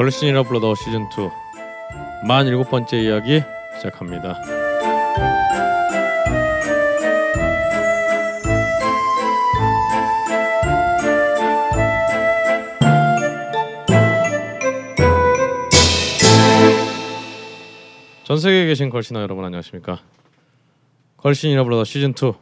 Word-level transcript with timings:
걸신이라 0.00 0.44
불러더 0.44 0.74
시즌 0.76 1.06
2만 1.10 2.46
일곱 2.46 2.70
번째 2.70 3.02
이야기 3.02 3.42
시작합니다. 3.76 4.40
전 18.24 18.38
세계에 18.38 18.64
계신 18.68 18.88
걸신아 18.88 19.20
여러분 19.20 19.44
안녕하십니까? 19.44 20.00
걸신이라 21.18 21.62
불러더 21.64 21.84
시즌 21.84 22.12
2 22.12 22.32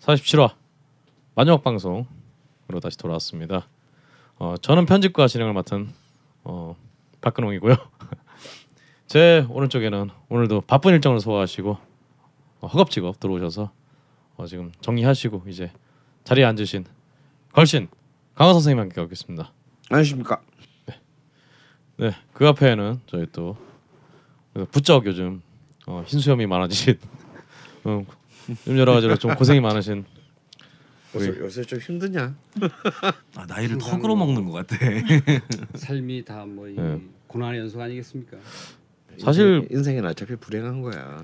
47화 0.00 0.52
마지막 1.34 1.64
방송으로 1.64 2.06
다시 2.82 2.98
돌아왔습니다. 2.98 3.68
어, 4.36 4.56
저는 4.60 4.84
편집과 4.84 5.28
진행을 5.28 5.54
맡은 5.54 6.04
어, 6.44 6.76
박근홍이고요. 7.24 7.74
제 9.06 9.46
오른쪽에는 9.48 10.10
오늘도 10.28 10.62
바쁜 10.62 10.92
일정을 10.94 11.20
소화하시고 11.20 11.78
어, 12.60 12.66
허겁지겁 12.66 13.18
들어오셔서 13.18 13.70
어, 14.36 14.46
지금 14.46 14.72
정리하시고 14.80 15.44
이제 15.48 15.72
자리에 16.24 16.44
앉으신 16.44 16.84
걸신 17.52 17.88
강화 18.34 18.52
선생님 18.52 18.78
함께 18.80 19.00
하겠습니다. 19.00 19.52
안녕하십니까? 19.90 20.40
네, 21.96 22.10
그 22.32 22.46
앞에는 22.48 23.00
저희 23.06 23.26
또 23.32 23.56
부쩍 24.70 25.06
요즘 25.06 25.42
어, 25.86 26.02
흰수염이 26.06 26.46
많아지신 26.46 26.98
음, 27.86 28.06
좀 28.64 28.78
여러 28.78 28.92
가지로 28.92 29.16
좀 29.16 29.34
고생이 29.34 29.60
많으신 29.60 30.04
요새, 31.14 31.28
요새 31.40 31.62
좀 31.62 31.78
힘드냐? 31.78 32.34
아, 33.36 33.46
나이를 33.46 33.78
턱으로 33.78 34.16
먹는 34.16 34.44
것 34.46 34.52
같아. 34.66 34.76
삶이 35.74 36.24
다 36.24 36.44
뭐 36.46 36.68
이 36.68 36.74
네. 36.74 37.00
고난의 37.26 37.60
연속 37.60 37.80
아니겠습니까? 37.80 38.36
사실 39.18 39.66
인생, 39.70 39.96
은 39.98 40.04
어차피 40.06 40.34
불행한 40.36 40.82
거야. 40.82 41.22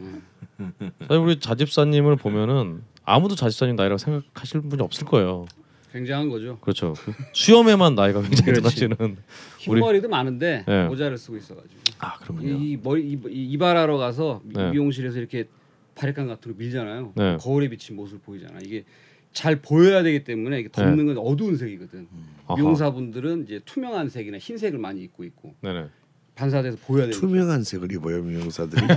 사실 1.01 1.17
우리 1.23 1.41
자집사님을 1.41 2.17
보면은 2.17 2.83
아무도 3.05 3.35
자집사님 3.35 3.77
나이라고 3.77 3.99
생각하실 3.99 4.63
분이 4.63 4.83
없을 4.83 5.07
거예요. 5.07 5.47
굉장한 5.93 6.29
거죠. 6.29 6.59
그렇죠. 6.61 6.93
그 6.95 7.13
수염에만 7.33 7.97
나이가 7.97 8.23
굉장히 8.23 8.61
우리- 8.61 9.19
흰머리도 9.59 10.09
많은데 10.09 10.65
네. 10.67 10.87
모자를 10.87 11.19
쓰고 11.19 11.37
있어가지고 11.37 11.75
아 11.99 12.17
그러면요. 12.19 12.55
이 12.63 12.79
머리 12.81 13.03
이, 13.11 13.13
이- 13.29 13.53
이발하러 13.53 13.97
가서 13.97 14.41
미- 14.45 14.55
네. 14.55 14.71
미용실에서 14.71 15.19
이렇게 15.19 15.49
바리깡 15.97 16.29
같은 16.29 16.53
거 16.53 16.59
밀잖아요. 16.59 17.13
네. 17.17 17.37
거울에 17.41 17.69
비친 17.69 17.97
모습을 17.97 18.21
보이잖아. 18.25 18.61
이게 18.63 18.85
잘 19.33 19.57
보여야 19.57 20.03
되기 20.03 20.25
때문에 20.25 20.67
덮는 20.73 21.07
건 21.07 21.19
어두운 21.19 21.57
색이거든. 21.57 22.09
아하. 22.47 22.57
미용사분들은 22.57 23.45
이제 23.45 23.61
투명한 23.65 24.09
색이나 24.11 24.39
흰색을 24.39 24.79
많이 24.79 25.03
입고 25.03 25.25
있고 25.25 25.55
네네. 25.61 25.87
반사돼서 26.35 26.79
보여야 26.85 27.07
되는 27.07 27.19
투명한 27.21 27.63
색을 27.65 27.93
입어요 27.93 28.23
미용사들이. 28.23 28.83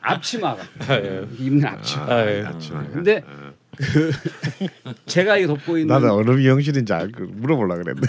앞치마가 0.00 0.62
아, 0.88 0.94
예. 0.94 1.26
입는 1.38 1.66
앞치마. 1.66 2.04
아, 2.10 2.30
예. 2.30 2.42
맞지만. 2.42 2.90
근데 2.92 3.22
그 3.76 4.10
제가 5.06 5.36
이게 5.36 5.46
덮고 5.46 5.76
있는 5.76 5.92
나는 5.92 6.10
어느 6.10 6.30
미용실인지 6.30 6.92
알고 6.92 7.26
물어보려 7.26 7.76
그랬네. 7.76 8.00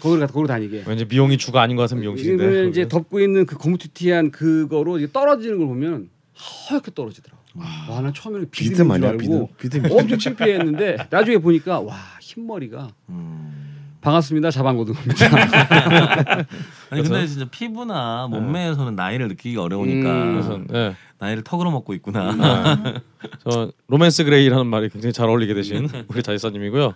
거울 0.00 0.20
같은 0.20 0.32
거울 0.34 0.46
다니게. 0.46 0.84
왠지 0.86 1.04
미용이 1.06 1.38
주가 1.38 1.62
아닌 1.62 1.76
것 1.76 1.82
같은 1.84 2.00
미용실인데. 2.00 2.68
이제 2.68 2.86
덮고 2.86 3.20
있는 3.20 3.46
그 3.46 3.56
거무튀튀한 3.56 4.30
그거로 4.30 5.04
떨어지는 5.10 5.58
걸 5.58 5.66
보면 5.68 6.10
하얗게 6.34 6.90
떨어지더라고. 6.94 7.43
와, 7.54 8.00
나 8.00 8.12
처음에는 8.12 8.50
비듬 8.50 8.72
비듬인 8.72 8.96
줄 9.00 9.06
아니야 9.06 9.10
알고 9.10 9.50
비듬? 9.58 9.82
비듬. 9.82 9.98
엄청 9.98 10.18
창피했는데 10.18 10.96
나중에 11.10 11.38
보니까 11.38 11.80
와 11.80 11.96
흰머리가 12.20 12.88
음. 13.10 13.90
반갑습니다 14.00 14.50
자방고등입니다. 14.50 15.26
아니 16.90 17.02
근데 17.02 17.26
진짜 17.26 17.46
피부나 17.50 18.26
몸매에서는 18.30 18.94
나이를 18.96 19.28
느끼기 19.28 19.56
어려우니까 19.56 20.10
음. 20.12 20.32
그래서 20.32 20.60
네. 20.68 20.94
나이를 21.18 21.42
턱으로 21.42 21.70
먹고 21.70 21.94
있구나. 21.94 22.34
아, 22.38 23.00
저 23.48 23.72
로맨스 23.86 24.24
그레이라는 24.24 24.66
말이 24.66 24.90
굉장히 24.90 25.12
잘 25.14 25.28
어울리게 25.28 25.54
되신 25.54 25.88
우리 26.08 26.22
자집사님이고요. 26.22 26.94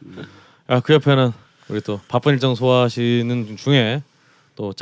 아, 0.67 0.81
그 0.81 0.93
옆에는 0.93 1.33
우리 1.71 1.81
또 1.81 1.99
바쁜 2.09 2.35
일정 2.35 2.55
소화하시는 2.55 3.57
중에 3.57 4.03
또 4.55 4.73
짬. 4.73 4.77